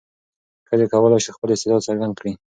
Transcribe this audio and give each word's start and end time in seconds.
ښځې 0.67 0.85
کولای 0.93 1.19
شي 1.25 1.31
خپل 1.35 1.49
استعداد 1.51 1.81
څرګند 1.87 2.13
کړي. 2.19 2.31